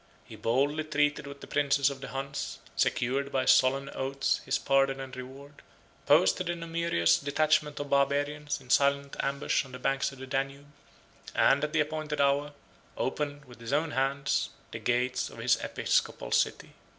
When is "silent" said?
8.71-9.15